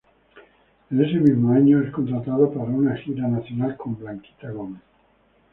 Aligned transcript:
En 0.89 0.99
ese 0.99 1.19
mismo 1.19 1.51
año 1.53 1.79
es 1.79 1.91
contratado 1.91 2.49
para 2.51 2.71
una 2.71 2.95
gira 2.97 3.27
nacional 3.27 3.77
con 3.77 3.99
Blanquita 3.99 4.49
Gómez. 4.49 4.81